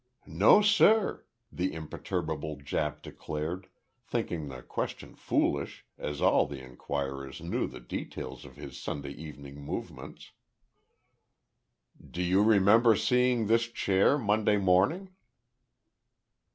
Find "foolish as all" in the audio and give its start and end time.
5.13-6.47